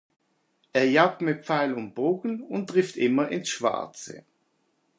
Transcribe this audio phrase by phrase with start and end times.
[0.73, 4.25] Er jagt mit Pfeil und Bogen und trifft immer ins Schwarze.